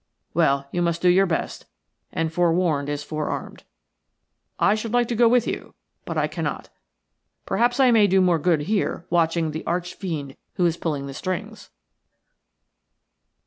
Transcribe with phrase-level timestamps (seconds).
[0.33, 1.67] Well, you must do your best,
[2.11, 3.65] and forewarned is forearmed.
[4.57, 6.69] I should like to go with you, but I cannot.
[7.45, 11.13] Perhaps I may do more good here watching the arch fiend who is pulling the
[11.13, 11.69] strings."